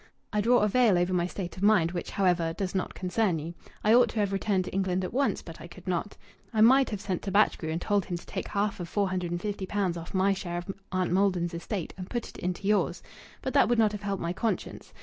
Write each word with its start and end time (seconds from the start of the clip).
I 0.33 0.41
draw 0.41 0.61
a 0.61 0.67
veil 0.67 0.97
over 0.97 1.13
my 1.13 1.27
state 1.27 1.57
of 1.57 1.61
mind, 1.61 1.91
which, 1.91 2.09
however, 2.09 2.53
does 2.53 2.73
not 2.73 2.95
concern 2.95 3.37
you. 3.37 3.53
I 3.83 3.93
ought 3.93 4.09
to 4.09 4.19
have 4.19 4.33
returned 4.33 4.65
to 4.65 4.73
England 4.73 5.03
at 5.03 5.13
once, 5.13 5.43
but 5.43 5.61
I 5.61 5.67
could 5.67 5.87
not. 5.87 6.17
I 6.51 6.59
might 6.61 6.89
have 6.89 6.99
sent 6.99 7.21
to 7.21 7.31
Batchgrew 7.31 7.69
and 7.71 7.79
told 7.79 8.05
him 8.05 8.17
to 8.17 8.25
take 8.25 8.47
half 8.47 8.79
of 8.79 8.89
four 8.89 9.09
hundred 9.09 9.29
and 9.29 9.39
fifty 9.39 9.67
pounds 9.67 9.97
off 9.97 10.15
my 10.15 10.33
share 10.33 10.57
of 10.57 10.73
Aunt 10.91 11.11
Maldon's 11.11 11.53
estate 11.53 11.93
and 11.99 12.09
put 12.09 12.27
it 12.29 12.39
into 12.39 12.65
yours. 12.67 13.03
But 13.43 13.53
that 13.53 13.69
would 13.69 13.77
not 13.77 13.91
have 13.91 14.01
helped 14.01 14.23
my 14.23 14.33
conscience. 14.33 14.91